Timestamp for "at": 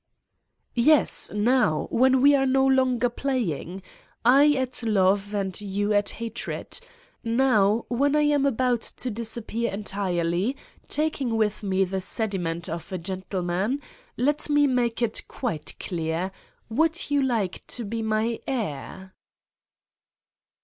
4.53-4.81, 5.93-6.09